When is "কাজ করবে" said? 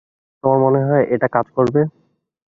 1.35-1.81